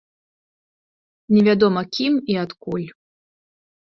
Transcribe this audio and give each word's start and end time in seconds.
Невядома 1.37 1.81
кім 1.99 2.13
і 2.33 2.41
адкуль. 2.45 2.87